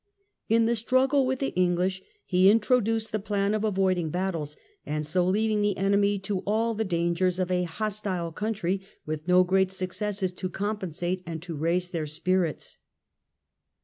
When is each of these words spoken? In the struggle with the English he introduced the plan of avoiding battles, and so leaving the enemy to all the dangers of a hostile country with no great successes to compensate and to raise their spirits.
In 0.49 0.65
the 0.65 0.73
struggle 0.73 1.27
with 1.27 1.37
the 1.37 1.53
English 1.55 2.01
he 2.25 2.49
introduced 2.49 3.11
the 3.11 3.19
plan 3.19 3.53
of 3.53 3.63
avoiding 3.63 4.09
battles, 4.09 4.57
and 4.83 5.05
so 5.05 5.23
leaving 5.23 5.61
the 5.61 5.77
enemy 5.77 6.17
to 6.21 6.39
all 6.39 6.73
the 6.73 6.83
dangers 6.83 7.37
of 7.37 7.51
a 7.51 7.65
hostile 7.69 8.31
country 8.31 8.81
with 9.05 9.27
no 9.27 9.43
great 9.43 9.71
successes 9.71 10.31
to 10.31 10.49
compensate 10.49 11.21
and 11.27 11.39
to 11.43 11.55
raise 11.55 11.91
their 11.91 12.07
spirits. 12.07 12.79